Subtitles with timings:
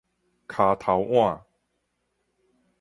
[0.47, 1.39] 跤頭腕